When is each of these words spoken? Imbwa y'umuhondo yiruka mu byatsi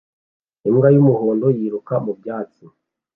Imbwa 0.67 0.87
y'umuhondo 0.95 1.47
yiruka 1.57 1.93
mu 2.05 2.13
byatsi 2.19 2.63